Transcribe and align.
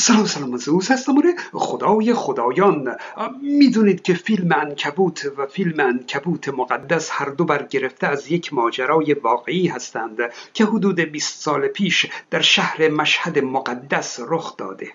سلام 0.00 0.26
سلام 0.26 0.56
زوز 0.56 0.90
هستم 0.90 1.18
آره 1.18 1.34
خدای 1.52 2.14
خدایان 2.14 2.96
می‌دونید 3.42 4.02
که 4.02 4.14
فیلم 4.14 4.52
انکبوت 4.52 5.32
و 5.36 5.46
فیلم 5.46 5.80
انکبوت 5.80 6.48
مقدس 6.48 7.08
هر 7.12 7.28
دو 7.28 7.44
برگرفته 7.44 8.06
از 8.06 8.30
یک 8.30 8.54
ماجرای 8.54 9.14
واقعی 9.14 9.68
هستند 9.68 10.18
که 10.54 10.64
حدود 10.64 11.00
20 11.00 11.40
سال 11.40 11.68
پیش 11.68 12.06
در 12.30 12.40
شهر 12.40 12.88
مشهد 12.88 13.38
مقدس 13.38 14.20
رخ 14.28 14.56
داده 14.56 14.88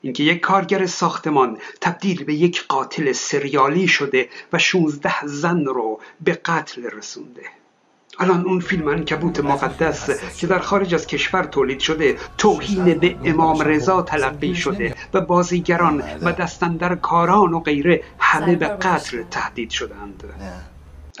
اینکه 0.00 0.22
یک 0.22 0.40
کارگر 0.40 0.86
ساختمان 0.86 1.58
تبدیل 1.80 2.24
به 2.24 2.34
یک 2.34 2.66
قاتل 2.66 3.12
سریالی 3.12 3.88
شده 3.88 4.28
و 4.52 4.58
16 4.58 5.26
زن 5.26 5.64
رو 5.64 6.00
به 6.20 6.32
قتل 6.32 6.82
رسونده 6.82 7.42
الان 8.18 8.44
اون 8.44 8.60
فیلم 8.60 8.88
انکبوت 8.88 9.40
مقدس 9.40 10.10
که 10.40 10.46
در 10.46 10.58
خارج 10.58 10.94
از 10.94 11.06
کشور 11.06 11.44
تولید 11.44 11.80
شده 11.80 12.16
توهین 12.38 12.98
به 12.98 13.16
امام 13.24 13.60
رضا 13.60 14.02
تلقی 14.02 14.54
شده 14.54 14.94
و 15.14 15.20
بازیگران 15.20 16.02
و 16.22 16.32
دستندر 16.32 16.94
کاران 16.94 17.52
و 17.54 17.60
غیره 17.60 18.02
همه 18.18 18.56
به 18.56 18.66
قتل 18.66 19.22
تهدید 19.30 19.70
شدند. 19.70 20.24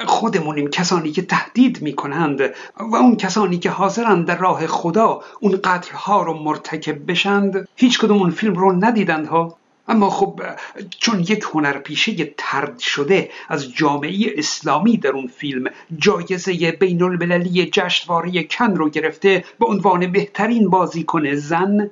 خودمونیم 0.06 0.68
کسانی 0.68 1.12
که 1.12 1.22
تهدید 1.22 1.82
می 1.82 1.92
کنند 1.92 2.40
و 2.76 2.96
اون 2.96 3.16
کسانی 3.16 3.58
که 3.58 3.70
حاضرند 3.70 4.26
در 4.26 4.38
راه 4.38 4.66
خدا 4.66 5.20
اون 5.40 5.60
قتل 5.64 5.94
ها 5.94 6.22
رو 6.22 6.42
مرتکب 6.42 7.10
بشند 7.10 7.68
هیچ 7.76 7.98
کدوم 7.98 8.18
اون 8.18 8.30
فیلم 8.30 8.54
رو 8.54 8.84
ندیدند 8.84 9.26
ها. 9.26 9.56
اما 9.88 10.10
خب 10.10 10.40
چون 10.98 11.20
یک 11.20 11.44
هنرپیشه 11.52 12.34
ترد 12.38 12.78
شده 12.78 13.30
از 13.48 13.72
جامعه 13.72 14.34
اسلامی 14.36 14.96
در 14.96 15.10
اون 15.10 15.26
فیلم 15.26 15.70
جایزه 15.98 16.72
بین 16.72 17.02
المللی 17.02 17.70
جشنواره 17.72 18.42
کن 18.42 18.76
رو 18.76 18.90
گرفته 18.90 19.44
به 19.60 19.66
عنوان 19.66 20.12
بهترین 20.12 20.70
بازیکن 20.70 21.34
زن 21.34 21.90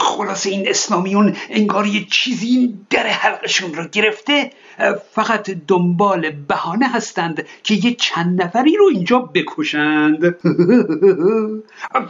خلاصه 0.00 0.50
این 0.50 0.68
اسلامیون 0.68 1.36
انگار 1.50 1.86
یه 1.86 2.04
چیزی 2.10 2.78
در 2.90 3.06
حلقشون 3.06 3.74
رو 3.74 3.84
گرفته 3.84 4.50
فقط 5.12 5.50
دنبال 5.50 6.30
بهانه 6.30 6.88
هستند 6.88 7.46
که 7.62 7.74
یه 7.74 7.94
چند 7.94 8.42
نفری 8.42 8.76
رو 8.76 8.88
اینجا 8.92 9.18
بکشند. 9.18 10.24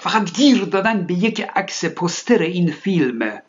فقط 0.00 0.32
گیر 0.32 0.64
دادن 0.64 1.02
به 1.02 1.14
یک 1.14 1.46
عکس 1.56 1.84
پستر 1.84 2.42
این 2.42 2.72
فیلم. 2.72 3.42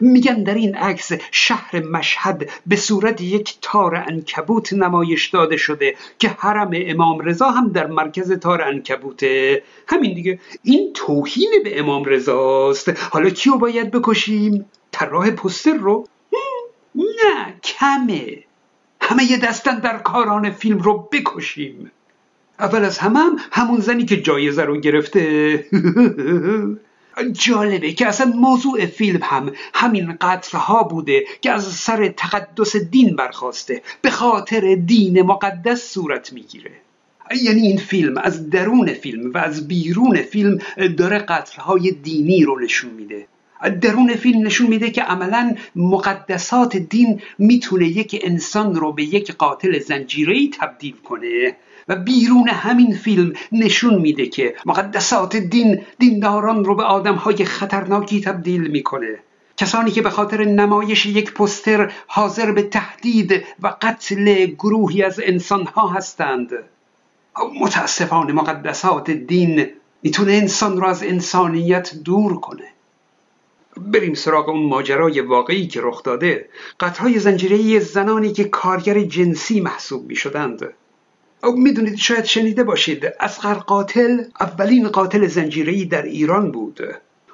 میگن 0.00 0.42
در 0.42 0.54
این 0.54 0.74
عکس 0.74 1.12
شهر 1.30 1.82
مشهد 1.82 2.50
به 2.66 2.76
صورت 2.76 3.20
یک 3.20 3.58
تار 3.62 3.94
انکبوت 3.94 4.72
نمایش 4.72 5.28
داده 5.28 5.56
شده 5.56 5.94
که 6.18 6.28
حرم 6.28 6.70
امام 6.72 7.18
رضا 7.20 7.50
هم 7.50 7.68
در 7.68 7.86
مرکز 7.86 8.32
تار 8.32 8.62
انکبوته 8.62 9.62
همین 9.86 10.14
دیگه. 10.14 10.40
این 10.62 10.92
توهین 10.94 11.50
به 11.64 11.80
امام 11.80 12.04
رضاست. 12.04 12.88
حالا 13.10 13.30
کیو 13.30 13.56
باید 13.56 13.90
بکشیم؟ 13.90 14.66
طراح 14.92 15.30
پستر 15.30 15.74
رو؟ 15.74 16.06
نه 16.94 17.54
کمه. 17.62 18.38
همه 19.00 19.30
یه 19.30 19.38
دستن 19.38 19.78
در 19.78 19.98
کاران 19.98 20.50
فیلم 20.50 20.78
رو 20.78 21.08
بکشیم. 21.12 21.90
اول 22.58 22.84
از 22.84 22.98
همه 22.98 23.18
هم 23.18 23.36
همون 23.52 23.80
زنی 23.80 24.04
که 24.04 24.22
جایزه 24.22 24.62
رو 24.62 24.80
گرفته. 24.80 25.64
جالبه 27.22 27.92
که 27.92 28.06
اصلا 28.06 28.26
موضوع 28.26 28.86
فیلم 28.86 29.20
هم 29.22 29.52
همین 29.74 30.16
قتل 30.20 30.58
ها 30.58 30.82
بوده 30.82 31.24
که 31.40 31.50
از 31.50 31.64
سر 31.64 32.08
تقدس 32.08 32.76
دین 32.76 33.16
برخواسته 33.16 33.82
به 34.02 34.10
خاطر 34.10 34.74
دین 34.74 35.22
مقدس 35.22 35.92
صورت 35.92 36.32
می‌گیره. 36.32 36.70
یعنی 37.42 37.60
این 37.60 37.76
فیلم 37.76 38.18
از 38.18 38.50
درون 38.50 38.94
فیلم 38.94 39.32
و 39.32 39.38
از 39.38 39.68
بیرون 39.68 40.22
فیلم 40.22 40.58
داره 40.96 41.18
قتل 41.18 41.62
های 41.62 41.90
دینی 41.90 42.44
رو 42.44 42.60
نشون 42.60 42.90
میده. 42.90 43.26
درون 43.68 44.14
فیلم 44.14 44.46
نشون 44.46 44.66
میده 44.66 44.90
که 44.90 45.02
عملا 45.02 45.54
مقدسات 45.76 46.76
دین 46.76 47.20
می‌تونه 47.38 47.86
یک 47.86 48.20
انسان 48.24 48.74
رو 48.74 48.92
به 48.92 49.02
یک 49.02 49.32
قاتل 49.32 49.78
زنجیری 49.78 50.50
تبدیل 50.60 50.96
کنه. 51.04 51.56
و 51.88 51.96
بیرون 51.96 52.48
همین 52.48 52.94
فیلم 52.94 53.32
نشون 53.52 53.94
میده 53.94 54.26
که 54.26 54.54
مقدسات 54.66 55.36
دین 55.36 55.82
دینداران 55.98 56.64
رو 56.64 56.74
به 56.74 56.82
آدمهای 56.82 57.44
خطرناکی 57.44 58.20
تبدیل 58.20 58.66
می‌کنه. 58.66 59.18
کسانی 59.56 59.90
که 59.90 60.02
به 60.02 60.10
خاطر 60.10 60.44
نمایش 60.44 61.06
یک 61.06 61.32
پستر 61.34 61.92
حاضر 62.06 62.52
به 62.52 62.62
تهدید 62.62 63.44
و 63.62 63.76
قتل 63.82 64.46
گروهی 64.46 65.02
از 65.02 65.20
انسانها 65.24 65.88
هستند. 65.88 66.50
متاسفانه 67.60 68.32
مقدسات 68.32 69.10
دین 69.10 69.66
می‌تونه 70.02 70.32
انسان 70.32 70.76
رو 70.76 70.86
از 70.86 71.02
انسانیت 71.02 71.94
دور 72.04 72.40
کنه. 72.40 72.64
بریم 73.80 74.14
سراغ 74.14 74.48
اون 74.48 74.66
ماجرای 74.66 75.20
واقعی 75.20 75.66
که 75.66 75.80
رخ 75.82 76.02
داده. 76.02 76.48
قطعهای 76.80 77.18
زنجیره 77.18 77.78
زنانی 77.78 78.32
که 78.32 78.44
کارگر 78.44 79.00
جنسی 79.00 79.60
محسوب 79.60 80.08
می 80.08 80.16
شدند 80.16 80.74
او 81.44 81.56
می‌دونید 81.56 81.96
شاید 81.96 82.24
شنیده 82.24 82.64
باشید 82.64 83.06
اسقر 83.20 83.54
قاتل 83.54 84.24
اولین 84.40 84.88
قاتل 84.88 85.26
زنجیری 85.26 85.84
در 85.84 86.02
ایران 86.02 86.50
بود. 86.50 86.80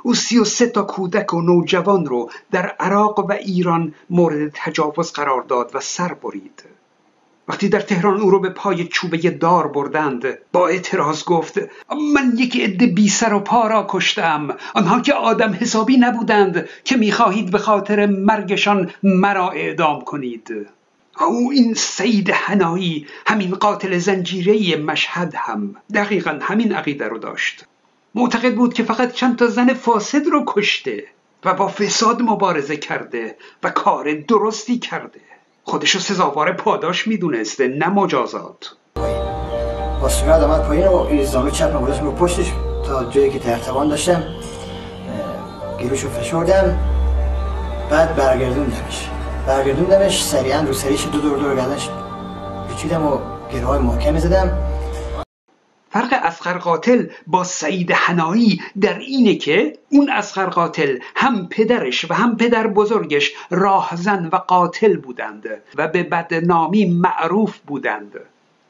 او 0.02 0.14
سی 0.14 0.38
و 0.38 0.44
سه 0.44 0.66
تا 0.66 0.82
کودک 0.82 1.34
و 1.34 1.40
نوجوان 1.40 2.06
رو 2.06 2.30
در 2.50 2.66
عراق 2.66 3.18
و 3.18 3.32
ایران 3.32 3.94
مورد 4.10 4.50
تجاوز 4.54 5.12
قرار 5.12 5.42
داد 5.42 5.70
و 5.74 5.80
سر 5.80 6.14
برید. 6.14 6.75
وقتی 7.48 7.68
در 7.68 7.80
تهران 7.80 8.20
او 8.20 8.30
رو 8.30 8.40
به 8.40 8.50
پای 8.50 8.84
چوبه 8.84 9.18
دار 9.30 9.68
بردند 9.68 10.38
با 10.52 10.68
اعتراض 10.68 11.24
گفت 11.24 11.58
من 12.14 12.32
یک 12.36 12.60
عده 12.60 12.86
بی 12.86 13.08
سر 13.08 13.32
و 13.32 13.40
پا 13.40 13.66
را 13.66 13.86
کشتم. 13.88 14.56
آنها 14.74 15.00
که 15.00 15.14
آدم 15.14 15.52
حسابی 15.60 15.96
نبودند 15.96 16.68
که 16.84 16.96
می‌خواهید 16.96 17.50
به 17.50 17.58
خاطر 17.58 18.06
مرگشان 18.06 18.90
مرا 19.02 19.50
اعدام 19.50 20.00
کنید. 20.00 20.66
او 21.20 21.50
این 21.52 21.74
سید 21.74 22.30
هنایی 22.30 23.06
همین 23.26 23.50
قاتل 23.50 23.98
زنجیره 23.98 24.76
مشهد 24.76 25.34
هم. 25.36 25.76
دقیقا 25.94 26.38
همین 26.42 26.72
عقیده 26.72 27.08
رو 27.08 27.18
داشت. 27.18 27.64
معتقد 28.14 28.54
بود 28.54 28.74
که 28.74 28.82
فقط 28.82 29.12
چند 29.12 29.36
تا 29.36 29.46
زن 29.46 29.74
فاسد 29.74 30.26
رو 30.26 30.44
کشته 30.46 31.04
و 31.44 31.54
با 31.54 31.68
فساد 31.68 32.22
مبارزه 32.22 32.76
کرده 32.76 33.36
و 33.62 33.70
کار 33.70 34.14
درستی 34.14 34.78
کرده. 34.78 35.20
خودشو 35.68 35.98
سزاوار 35.98 36.52
پاداش 36.52 37.06
می‌دونسته 37.08 37.68
نه 37.68 37.88
مجازات. 37.88 38.76
با 40.02 40.08
آمد 40.44 40.62
پایین 40.62 40.88
و 40.88 40.96
ایزامه 40.96 41.50
چپ 41.50 42.00
رو 42.02 42.12
پشتش 42.12 42.52
تا 42.86 43.04
جایی 43.04 43.30
که 43.30 43.38
ترتوان 43.38 43.88
داشتم 43.88 44.22
گیروشو 45.78 46.08
فشردم 46.08 46.78
بعد 47.90 48.16
برگردوندمش. 48.16 49.10
برگردوندمش 49.46 50.24
سریعا 50.24 50.60
رو 50.60 50.72
سریش 50.72 51.06
دو 51.12 51.20
دور 51.20 51.38
دور 51.38 51.56
گردنش 51.56 51.90
پیچیدم 52.68 53.06
و 53.06 53.18
گره 53.52 53.66
های 53.66 53.78
محکمی 53.78 54.20
زدم. 54.20 54.58
فرق 55.96 56.20
اسخر 56.22 56.58
قاتل 56.58 57.06
با 57.26 57.44
سعید 57.44 57.92
حنایی 57.92 58.60
در 58.80 58.98
اینه 58.98 59.34
که 59.34 59.78
اون 59.90 60.10
اسخر 60.10 60.46
قاتل 60.46 60.98
هم 61.16 61.48
پدرش 61.48 62.10
و 62.10 62.14
هم 62.14 62.36
پدر 62.36 62.66
بزرگش 62.66 63.32
راهزن 63.50 64.28
و 64.32 64.36
قاتل 64.36 64.96
بودند 64.96 65.44
و 65.76 65.88
به 65.88 66.02
بدنامی 66.02 66.84
معروف 66.84 67.58
بودند. 67.58 68.20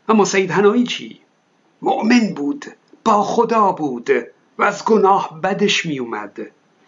اما 0.09 0.25
سعید 0.25 0.51
حنایی 0.51 0.85
چی؟ 0.85 1.21
مؤمن 1.83 2.35
بود 2.37 2.65
با 3.05 3.23
خدا 3.23 3.73
بود 3.73 4.11
و 4.59 4.63
از 4.63 4.85
گناه 4.85 5.41
بدش 5.43 5.87
می 5.87 5.99
اومد 5.99 6.39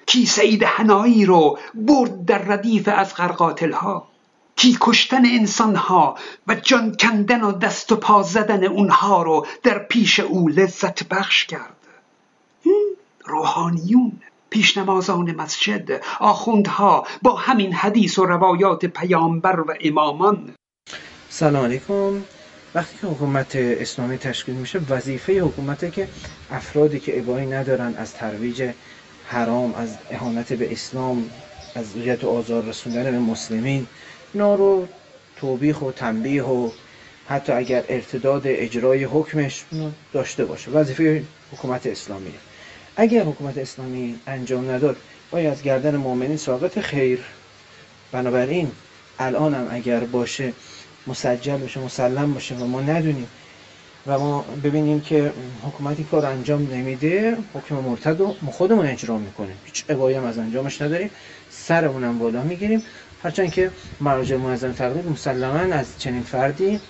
کی 0.07 0.27
سعید 0.27 0.63
هنایی 0.63 1.25
رو 1.25 1.59
برد 1.75 2.25
در 2.25 2.39
ردیف 2.39 2.89
از 2.89 3.15
قرقاتل 3.15 3.73
ها 3.73 4.09
کی 4.59 4.77
کشتن 4.81 5.27
انسان 5.27 5.77
ها 5.77 6.19
و 6.47 6.55
جان 6.55 6.97
کندن 7.01 7.41
و 7.41 7.53
دست 7.53 7.93
و 7.93 7.97
پا 7.97 8.23
زدن 8.23 8.65
اونها 8.65 9.23
رو 9.23 9.47
در 9.63 9.79
پیش 9.79 10.21
او 10.21 10.49
لذت 10.49 11.09
بخش 11.09 11.45
کرد. 11.45 11.77
روحانیون 13.25 14.13
پیشنمازان 14.51 15.35
مسجد 15.35 16.03
آخوندها 16.21 17.07
با 17.23 17.37
همین 17.37 17.73
حدیث 17.73 18.19
و 18.19 18.25
روایات 18.25 18.87
پیامبر 18.87 19.61
و 19.61 19.75
امامان. 19.81 20.55
سلام 21.29 21.65
علیکم. 21.65 22.23
وقتی 22.75 22.99
که 23.01 23.07
حکومت 23.07 23.57
اسلامی 23.57 24.19
تشکیل 24.19 24.55
میشه 24.55 24.81
وظیفه 24.91 25.41
حکومته 25.41 25.91
که 25.91 26.09
افرادی 26.51 27.01
که 27.01 27.19
ابایی 27.19 27.47
ندارن 27.47 27.95
از 27.95 28.15
ترویج 28.15 28.71
حرام 29.27 29.75
از 29.75 29.97
اهانت 30.11 30.53
به 30.53 30.73
اسلام 30.73 31.31
از 31.75 31.97
ریت 31.97 32.25
آزار 32.25 32.65
رسوندن 32.65 33.05
به 33.05 33.19
مسلمین 33.19 33.87
اینا 34.35 34.55
رو 34.55 34.89
توبیخ 35.37 35.83
و 35.83 35.93
تنبیه 35.93 36.43
و 36.43 36.71
حتی 37.29 37.53
اگر 37.53 37.85
ارتداد 37.89 38.43
اجرای 38.45 39.05
حکمش 39.05 39.65
داشته 40.13 40.45
باشه. 40.45 40.71
وظیفه 40.71 41.23
حکومت 41.53 41.87
اسلامی. 41.87 42.33
اگر 42.97 43.23
حکومت 43.23 43.59
اسلامی 43.59 44.15
انجام 44.27 44.71
نداد 44.71 44.97
باید 45.31 45.47
از 45.47 45.63
گردن 45.63 45.97
مؤمنین 45.97 46.37
ساقط 46.37 46.79
خیر. 46.79 47.19
بنابراین 48.13 48.71
الان 49.19 49.55
هم 49.55 49.69
اگر 49.71 50.01
باشه 50.01 50.53
مسجل 51.07 51.57
باشه 51.57 51.81
مسلم 51.81 52.35
باشه 52.35 52.55
و 52.55 52.67
ما 52.67 52.81
ندونیم 52.81 53.29
و 54.07 54.19
ما 54.19 54.45
ببینیم 54.65 55.01
که 55.01 55.33
حکومتی 55.63 56.05
کار 56.05 56.27
انجام 56.27 56.63
نمیده 56.73 57.37
حکم 57.55 57.75
مرتد 57.75 58.21
رو 58.21 58.35
خودمون 58.51 58.87
اجرا 58.87 59.19
می‌کنیم. 59.19 59.57
هیچ 59.65 59.85
ابایی 59.89 60.17
هم 60.17 60.25
از 60.25 60.39
انجامش 60.39 60.83
نداریم. 60.83 61.11
سرمون 61.51 62.19
بالا 62.19 62.43
می‌گیریم. 62.43 62.83
هرچند 63.23 63.53
که 63.53 63.71
مراجع 64.01 64.37
معظم 64.37 64.73
تقدیر 64.73 65.05
مسلما 65.05 65.75
از 65.75 65.87
چنین 65.99 66.23
فردی 66.23 66.81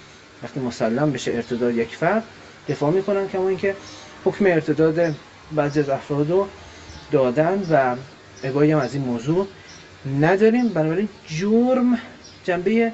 وقتی 0.43 0.61
مسلم 0.61 1.13
بشه 1.13 1.33
ارتداد 1.33 1.75
یک 1.75 1.97
فرد 1.97 2.25
دفاع 2.69 2.91
می‌کنن 2.91 3.29
کما 3.29 3.49
اینکه 3.49 3.77
حکم 4.25 4.47
ارتداد 4.47 5.15
بعضی 5.53 5.81
از 5.81 5.89
افراد 5.89 6.49
دادن 7.13 7.67
و 7.71 7.97
ابایی 8.43 8.73
هم 8.73 8.79
از 8.79 8.95
این 8.95 9.05
موضوع 9.05 9.47
نداریم. 10.21 10.69
بنابراین 10.69 11.09
جرم 11.27 11.99
جنبه 12.45 12.93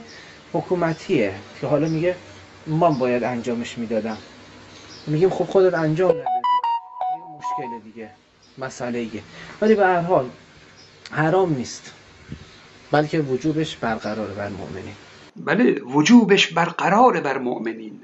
حکومتیه 0.53 1.35
که 1.61 1.67
حالا 1.67 1.89
میگه 1.89 2.15
من 2.67 2.99
باید 2.99 3.25
انجامش 3.25 3.79
می‌دادم. 3.79 4.17
میگیم 5.07 5.31
خب 5.31 5.45
خودت 5.45 5.75
انجام 5.75 6.11
ندادی. 6.11 6.31
مشکل 7.39 7.85
دیگه 7.85 8.11
مسئله 8.59 8.99
ایه. 8.99 9.23
ولی 9.61 9.75
به 9.75 9.87
هر 9.87 10.01
حال 10.01 10.31
حرام 11.11 11.55
نیست. 11.55 11.93
بلکه 12.94 13.20
وجوبش 13.20 13.76
برقراره 13.76 14.35
بر 14.35 14.49
مؤمنین. 14.49 14.94
بله 15.37 15.81
وجوبش 15.82 16.46
برقراره 16.46 17.20
بر 17.20 17.38
مؤمنین. 17.38 18.00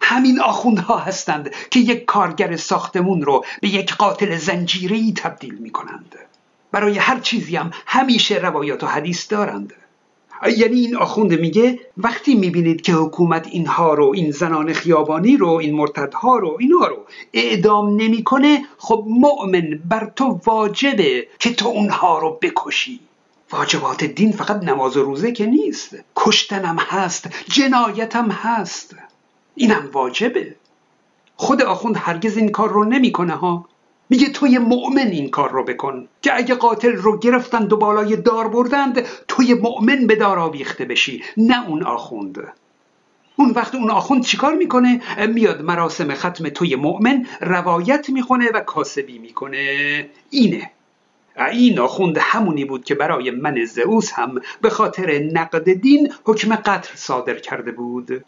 همین 0.00 0.40
آخوندها 0.40 0.98
هستند 0.98 1.50
که 1.70 1.80
یک 1.80 2.04
کارگر 2.04 2.56
ساختمون 2.56 3.22
رو 3.22 3.44
به 3.60 3.68
یک 3.68 3.94
قاتل 3.94 4.36
زنجیری 4.36 5.12
تبدیل 5.16 5.54
می 5.54 5.70
کنند 5.70 6.14
برای 6.72 6.98
هر 6.98 7.20
چیزی 7.20 7.56
هم 7.56 7.70
همیشه 7.86 8.38
روایات 8.38 8.84
و 8.84 8.86
حدیث 8.86 9.32
دارند. 9.32 9.72
یعنی 10.56 10.80
این 10.80 10.96
آخوند 10.96 11.40
میگه 11.40 11.78
وقتی 11.96 12.34
می‌بینید 12.34 12.80
که 12.80 12.92
حکومت 12.92 13.46
اینها 13.46 13.94
رو 13.94 14.12
این 14.14 14.30
زنان 14.30 14.72
خیابانی 14.72 15.36
رو 15.36 15.48
این 15.48 15.74
مرتدها 15.74 16.36
رو 16.36 16.56
اینها 16.60 16.86
رو 16.86 16.98
اعدام 17.32 17.96
نمی‌کنه 17.96 18.64
خب 18.78 19.04
مؤمن 19.08 19.80
بر 19.88 20.12
تو 20.16 20.40
واجبه 20.46 21.26
که 21.38 21.54
تو 21.54 21.68
اونها 21.68 22.18
رو 22.18 22.38
بکشی. 22.42 23.00
واجبات 23.52 24.04
دین 24.04 24.32
فقط 24.32 24.62
نماز 24.64 24.96
و 24.96 25.02
روزه 25.02 25.32
که 25.32 25.46
نیست. 25.46 25.96
کشتنم 26.16 26.76
هست 26.78 27.28
جنایتم 27.48 28.30
هست. 28.30 28.96
اینم 29.54 29.90
واجبه. 29.92 30.56
خود 31.36 31.62
آخوند 31.62 31.96
هرگز 31.98 32.36
این 32.36 32.48
کار 32.48 32.68
رو 32.70 32.84
نمی‌کنه 32.84 33.32
ها. 33.32 33.68
میگه 34.10 34.28
توی 34.28 34.58
مؤمن 34.58 35.06
این 35.06 35.30
کار 35.30 35.50
رو 35.50 35.64
بکن 35.64 36.08
که 36.22 36.36
اگه 36.36 36.54
قاتل 36.54 36.92
رو 36.92 37.18
گرفتند 37.18 37.72
و 37.72 37.76
بالای 37.76 38.16
دار 38.16 38.48
بردند 38.48 39.06
توی 39.28 39.54
مؤمن 39.54 40.06
به 40.06 40.16
دار 40.16 40.38
آویخته 40.38 40.84
بشی 40.84 41.22
نه 41.36 41.68
اون 41.68 41.82
آخوند. 41.82 42.52
اون 43.36 43.50
وقت 43.50 43.74
اون 43.74 43.90
آخوند 43.90 44.24
چیکار 44.24 44.54
می‌کنه؟ 44.54 45.00
میاد 45.26 45.62
مراسم 45.62 46.14
ختم 46.14 46.48
توی 46.48 46.76
مؤمن 46.76 47.26
روایت 47.40 48.10
می‌خونه 48.10 48.50
و 48.54 48.60
کاسبی 48.60 49.18
می‌کنه. 49.18 50.08
اینه. 50.30 50.70
این 51.36 51.78
آخوند 51.78 52.18
همونی 52.20 52.64
بود 52.64 52.84
که 52.84 52.94
برای 52.94 53.30
من 53.30 53.64
زئوس 53.64 54.12
هم 54.12 54.40
به 54.60 54.70
خاطر 54.70 55.18
نقد 55.32 55.72
دین 55.72 56.12
حکم 56.24 56.54
قتل 56.54 56.90
صادر 56.94 57.34
کرده 57.34 57.72
بود. 57.72 58.24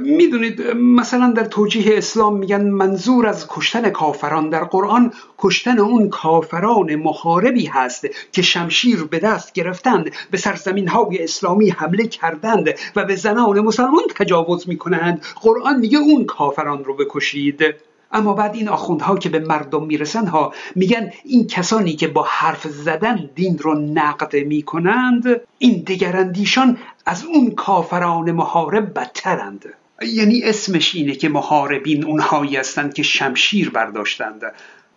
می‌دونید 0.00 0.62
مثلا 0.76 1.32
در 1.32 1.44
توجیه 1.44 1.98
اسلام 1.98 2.36
میگن 2.36 2.60
منظور 2.70 3.26
از 3.26 3.46
کشتن 3.48 3.90
کافران 3.90 4.50
در 4.50 4.64
قرآن 4.64 5.12
کشتن 5.38 5.78
اون 5.78 6.08
کافران 6.08 6.94
محاربی 6.94 7.66
هست 7.66 8.06
که 8.32 8.42
شمشیر 8.42 9.04
به 9.04 9.18
دست 9.18 9.52
گرفتند 9.52 10.10
به 10.30 10.38
سرزمین 10.38 10.88
های 10.88 11.24
اسلامی 11.24 11.70
حمله 11.70 12.06
کردند 12.06 12.68
و 12.96 13.04
به 13.04 13.16
زنان 13.16 13.60
مسلمان 13.60 14.02
تجاوز 14.16 14.68
می‌کنند. 14.68 15.22
قرآن 15.42 15.78
میگه 15.78 15.98
اون 15.98 16.24
کافران 16.24 16.84
رو 16.84 16.96
بکشید. 16.96 17.64
اما 18.12 18.32
بعد 18.32 18.54
این 18.54 18.68
آخوندها 18.68 19.16
که 19.16 19.28
به 19.28 19.38
مردم 19.38 19.86
می‌رسن 19.86 20.26
ها 20.26 20.54
میگن 20.74 21.12
این 21.24 21.46
کسانی 21.46 21.92
که 21.92 22.08
با 22.08 22.26
حرف 22.28 22.66
زدن 22.66 23.30
دین 23.34 23.58
رو 23.58 23.74
نقد 23.74 24.36
می‌کنند 24.36 25.40
این 25.58 25.82
دگراندیشان 25.86 26.78
از 27.06 27.24
اون 27.24 27.50
کافران 27.50 28.32
محارب 28.32 28.94
بدترند. 28.94 29.64
یعنی 30.02 30.42
اسمش 30.42 30.94
اینه 30.94 31.14
که 31.14 31.28
محاربین 31.28 32.04
اونهایی 32.04 32.56
هستند 32.56 32.94
که 32.94 33.02
شمشیر 33.02 33.70
برداشتند. 33.70 34.42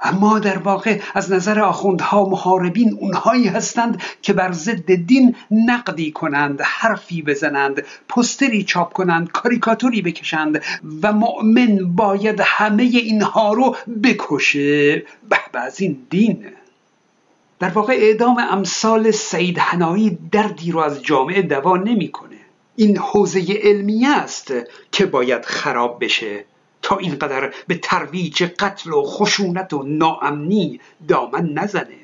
اما 0.02 0.40
در 0.40 0.58
واقع 0.58 1.00
از 1.14 1.32
نظر 1.32 1.60
آخوندها 1.60 2.26
محاربین 2.26 2.98
اونهایی 3.00 3.48
هستند 3.48 4.02
که 4.22 4.34
بر 4.34 4.52
ضد 4.52 4.92
دین 4.96 5.36
نقدی 5.52 6.12
کنند 6.12 6.62
حرفی 6.62 7.22
بزنند 7.22 7.86
پستری 8.10 8.64
چاپ 8.64 8.94
کنند 8.94 9.32
کاریکاتوری 9.32 10.02
بکشند 10.02 10.64
و 11.04 11.14
مؤمن 11.14 11.96
باید 11.96 12.42
همه 12.44 12.84
اینها 12.84 13.54
رو 13.54 13.76
بکشه. 14.04 14.96
به 15.30 15.38
از 15.54 15.82
این 15.82 15.98
دین. 16.10 16.46
در 17.60 17.70
واقع 17.70 17.94
اعدام 17.94 18.38
امثال 18.52 19.12
سید 19.12 19.58
هنایی 19.60 20.18
دردی 20.32 20.72
رو 20.72 20.80
از 20.80 21.04
جامعه 21.04 21.42
دوا 21.42 21.78
نمی‌کنه. 21.78 22.38
این 22.76 22.98
حوزه 22.98 23.60
علمی 23.64 24.06
است 24.06 24.54
که 24.92 25.06
باید 25.06 25.46
خراب 25.46 26.04
بشه. 26.04 26.46
تا 26.82 26.98
اینقدر 26.98 27.54
به 27.68 27.76
ترویج 27.76 28.44
قتل 28.44 28.94
و 28.94 29.04
خشونت 29.04 29.74
و 29.74 29.84
ناامنی 29.84 30.80
دامن 31.08 31.50
نزنه. 31.54 32.02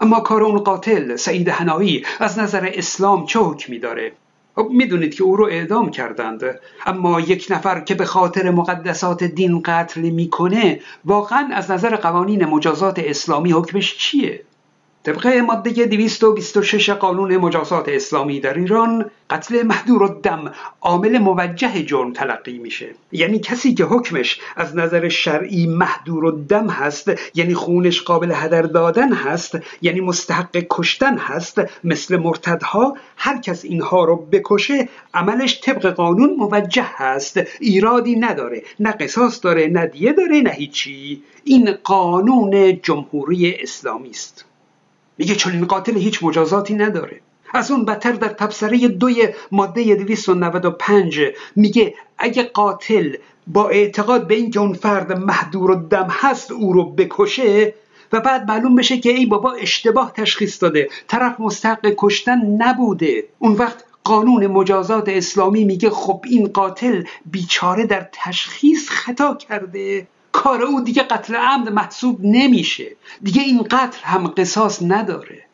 اما 0.00 0.20
کار 0.20 0.42
اون 0.42 0.58
قاتل 0.58 1.16
سعید 1.16 1.48
هنایی 1.48 2.04
از 2.20 2.38
نظر 2.38 2.70
اسلام 2.74 3.26
چه 3.26 3.38
حکمی 3.38 3.78
داره؟ 3.78 4.12
خب 4.56 4.68
می‌دونید 4.70 5.14
که 5.14 5.22
او 5.22 5.36
رو 5.36 5.44
اعدام 5.44 5.90
کردند. 5.90 6.60
اما 6.86 7.20
یک 7.20 7.46
نفر 7.50 7.80
که 7.80 7.94
به 7.94 8.04
خاطر 8.04 8.50
مقدسات 8.50 9.24
دین 9.24 9.62
قتل 9.64 10.00
می‌کنه 10.00 10.80
واقعا 11.04 11.48
از 11.52 11.70
نظر 11.70 11.96
قوانین 11.96 12.44
مجازات 12.44 12.98
اسلامی 12.98 13.52
حکمش 13.52 13.98
چیه؟ 13.98 14.44
طبق 15.04 15.26
ماده 15.26 15.70
226 15.86 16.90
قانون 16.90 17.36
مجازات 17.36 17.88
اسلامی 17.88 18.40
در 18.40 18.54
ایران 18.54 19.10
قتل 19.30 19.62
محدور 19.62 20.20
دم 20.22 20.52
عامل 20.80 21.18
موجه 21.18 21.82
جرم 21.82 22.12
تلقی 22.12 22.58
میشه. 22.58 22.94
یعنی 23.12 23.38
کسی 23.38 23.74
که 23.74 23.84
حکمش 23.84 24.40
از 24.56 24.76
نظر 24.76 25.08
شرعی 25.08 25.66
محدور 25.66 26.44
دم 26.48 26.68
هست 26.68 27.12
یعنی 27.34 27.54
خونش 27.54 28.02
قابل 28.02 28.32
هدر 28.34 28.62
دادن 28.62 29.12
هست 29.12 29.58
یعنی 29.82 30.00
مستحق 30.00 30.64
کشتن 30.70 31.18
هست 31.18 31.60
مثل 31.84 32.16
مرتدها 32.16 32.96
هر 33.16 33.40
کس 33.40 33.64
اینها 33.64 34.04
رو 34.04 34.16
بکشه 34.16 34.88
عملش 35.14 35.60
طبق 35.60 35.86
قانون 35.86 36.34
موجه 36.38 36.86
هست. 36.86 37.40
ایرادی 37.60 38.16
نداره 38.16 38.62
نه 38.80 38.92
قصاص 38.92 39.44
داره 39.44 39.66
نه 39.66 39.86
دیه 39.86 40.12
داره 40.12 40.40
نه 40.40 40.50
هیچی. 40.50 41.22
این 41.44 41.72
قانون 41.84 42.80
جمهوری 42.82 43.54
اسلامی 43.62 44.10
است. 44.10 44.51
میگه 45.18 45.34
چون 45.34 45.52
این 45.52 45.64
قاتل 45.64 45.96
هیچ 45.96 46.22
مجازاتی 46.22 46.74
نداره. 46.74 47.20
از 47.54 47.70
اون 47.70 47.84
بدتر 47.84 48.12
در 48.12 48.28
تبصره 48.28 48.88
دوی 48.88 49.28
ماده 49.52 49.94
295 49.94 51.20
میگه 51.56 51.94
اگه 52.18 52.42
قاتل 52.42 53.14
با 53.46 53.68
اعتقاد 53.68 54.26
به 54.26 54.34
اینکه 54.34 54.60
اون 54.60 54.72
فرد 54.72 55.12
محدور 55.12 55.70
و 55.70 55.74
دم 55.74 56.06
هست 56.10 56.50
او 56.50 56.72
رو 56.72 56.84
بکشه 56.84 57.74
و 58.12 58.20
بعد 58.20 58.48
معلوم 58.48 58.74
بشه 58.74 58.98
که 58.98 59.10
ای 59.10 59.26
بابا 59.26 59.52
اشتباه 59.52 60.12
تشخیص 60.12 60.62
داده 60.62 60.88
طرف 61.08 61.40
مستحق 61.40 61.94
کشتن 61.98 62.38
نبوده. 62.58 63.24
اون 63.38 63.52
وقت 63.52 63.84
قانون 64.04 64.46
مجازات 64.46 65.08
اسلامی 65.08 65.64
میگه 65.64 65.90
خب 65.90 66.24
این 66.30 66.48
قاتل 66.48 67.04
بیچاره 67.26 67.86
در 67.86 68.08
تشخیص 68.12 68.88
خطا 68.90 69.34
کرده. 69.34 70.06
کار 70.32 70.62
او 70.62 70.80
دیگه 70.80 71.02
قتل 71.02 71.34
عمد 71.34 71.68
محسوب 71.68 72.18
نمیشه. 72.22 72.96
دیگه 73.22 73.42
این 73.42 73.62
قتل 73.62 73.98
هم 74.02 74.26
قصاص 74.26 74.82
نداره. 74.82 75.44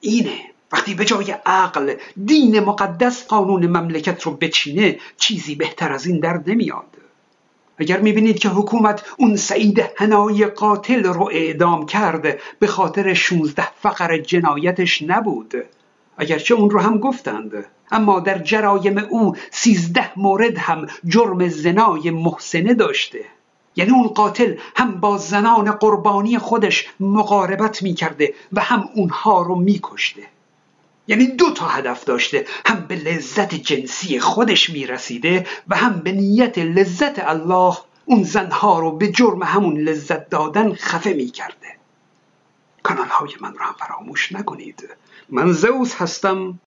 اینه. 0.00 0.40
وقتی 0.72 0.94
به 0.94 1.04
جای 1.04 1.34
عقل 1.46 1.94
دین 2.24 2.60
مقدس 2.60 3.26
قانون 3.26 3.66
مملکت 3.66 4.22
رو 4.22 4.32
بچینه 4.32 4.98
چیزی 5.16 5.54
بهتر 5.54 5.92
از 5.92 6.06
این 6.06 6.20
در 6.20 6.40
نمیاد. 6.46 6.84
اگر 7.78 8.00
می‌بینید 8.00 8.38
که 8.38 8.48
حکومت 8.48 9.04
اون 9.18 9.36
سعید 9.36 9.84
هنایی 9.96 10.46
قاتل 10.46 11.04
رو 11.04 11.28
اعدام 11.32 11.86
کرد 11.86 12.38
به 12.58 12.66
خاطر 12.66 13.14
16 13.14 13.68
فقر 13.82 14.18
جنایتش 14.18 15.02
نبود. 15.02 15.54
اگرچه 16.18 16.54
اون 16.54 16.70
رو 16.70 16.80
هم 16.80 16.98
گفتند 16.98 17.66
اما 17.90 18.20
در 18.20 18.38
جرایم 18.38 18.98
او 18.98 19.36
سیزده 19.50 20.10
مورد 20.16 20.58
هم 20.58 20.86
جرم 21.04 21.48
زنای 21.48 22.10
محسنه 22.10 22.74
داشته. 22.74 23.24
یعنی 23.76 23.90
اون 23.90 24.08
قاتل 24.08 24.56
هم 24.76 25.00
با 25.00 25.18
زنان 25.18 25.70
قربانی 25.70 26.38
خودش 26.38 26.88
مقاربت 27.00 27.82
می‌کرده 27.82 28.34
و 28.52 28.60
هم 28.60 28.88
اونها 28.94 29.42
رو 29.42 29.54
میکشته. 29.54 30.22
یعنی 31.08 31.26
دو 31.26 31.50
تا 31.50 31.66
هدف 31.66 32.04
داشته. 32.04 32.46
هم 32.66 32.80
به 32.88 32.94
لذت 32.94 33.54
جنسی 33.54 34.20
خودش 34.20 34.70
می‌رسیده 34.70 35.46
و 35.68 35.76
هم 35.76 36.00
به 36.00 36.12
نیت 36.12 36.58
لذت 36.58 37.28
الله 37.28 37.76
اون 38.04 38.22
زنها 38.22 38.78
رو 38.78 38.90
به 38.90 39.08
جرم 39.08 39.42
همون 39.42 39.76
لذت 39.76 40.30
دادن 40.30 40.74
خفه 40.74 41.12
می‌کرده. 41.12 41.76
کانال 42.82 43.08
های 43.08 43.30
من 43.40 43.54
رو 43.54 43.60
هم 43.60 43.74
فراموش 43.78 44.32
نکنید. 44.32 44.88
من 45.28 45.52
زوس 45.52 45.94
هستم. 45.94 46.58